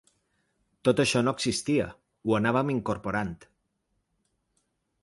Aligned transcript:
Tot 0.87 1.01
això 1.03 1.21
no 1.27 1.33
existia, 1.39 1.87
ho 2.31 2.35
anàvem 2.39 2.73
incorporant. 2.77 3.39